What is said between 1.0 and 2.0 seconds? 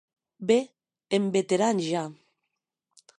èm veterans